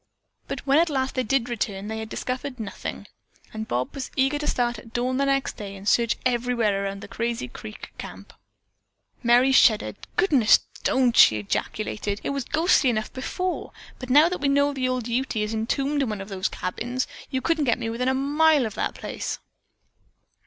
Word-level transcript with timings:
But 0.47 0.61
when 0.65 0.79
at 0.79 0.89
last 0.89 1.13
they 1.13 1.21
did 1.21 1.47
return, 1.47 1.87
they 1.87 1.99
had 1.99 2.09
discovered 2.09 2.59
nothing, 2.59 3.07
and 3.53 3.67
Bob 3.67 3.93
was 3.93 4.09
eager 4.15 4.39
to 4.39 4.47
start 4.47 4.79
at 4.79 4.93
dawn 4.93 5.17
the 5.17 5.25
next 5.27 5.57
day 5.57 5.75
and 5.75 5.87
search 5.87 6.15
everywhere 6.25 6.83
around 6.83 7.01
the 7.01 7.07
Crazy 7.07 7.47
Creek 7.47 7.93
Camp. 7.99 8.33
Merry 9.21 9.51
shuddered. 9.51 9.95
"Goodness, 10.17 10.61
don't!" 10.83 11.15
she 11.15 11.37
ejaculated. 11.37 12.19
"It 12.23 12.31
was 12.31 12.45
ghostly 12.45 12.89
enough 12.89 13.13
before, 13.13 13.73
but 13.99 14.09
now 14.09 14.27
that 14.27 14.41
we 14.41 14.47
know 14.47 14.73
that 14.73 14.87
old 14.87 15.07
Ute 15.07 15.35
is 15.35 15.53
entombed 15.53 16.01
in 16.01 16.09
one 16.09 16.19
of 16.19 16.29
those 16.29 16.47
cabins, 16.49 17.05
you 17.29 17.39
couldn't 17.39 17.65
get 17.65 17.77
me 17.77 17.91
within 17.91 18.07
a 18.09 18.15
mile 18.15 18.65
of 18.65 18.73
the 18.73 18.91
place." 18.95 19.37